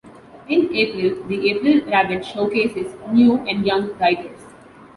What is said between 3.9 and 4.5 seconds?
writers.